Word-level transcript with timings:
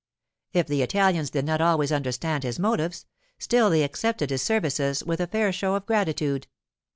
If 0.51 0.65
the 0.65 0.81
Italians 0.81 1.29
did 1.29 1.45
not 1.45 1.61
always 1.61 1.91
understand 1.91 2.43
his 2.43 2.57
motives, 2.57 3.05
still 3.37 3.69
they 3.69 3.83
accepted 3.83 4.31
his 4.31 4.41
services 4.41 5.03
with 5.03 5.19
a 5.19 5.27
fair 5.27 5.51
show 5.53 5.75
of 5.75 5.85
gratitude. 5.85 6.47